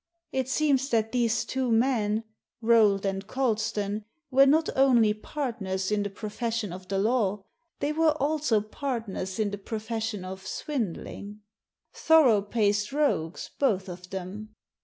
It 0.31 0.49
seems 0.49 0.89
that 0.89 1.11
these 1.11 1.45
two 1.45 1.71
men, 1.71 2.23
Rolt 2.59 3.05
and 3.05 3.27
Colston, 3.27 4.05
were 4.31 4.47
not 4.47 4.67
only 4.75 5.13
partners 5.13 5.91
in 5.91 6.01
the 6.01 6.09
profession 6.09 6.73
of 6.73 6.87
the 6.87 6.97
law, 6.97 7.43
they 7.81 7.93
were 7.93 8.17
also 8.19 8.61
partners 8.61 9.37
in 9.37 9.51
the 9.51 9.59
profession 9.59 10.25
of 10.25 10.47
swindling. 10.47 11.41
Thorough* 11.93 12.41
paced 12.41 12.91
rogues, 12.91 13.51
both 13.59 13.87
of 13.87 14.09
them. 14.09 14.55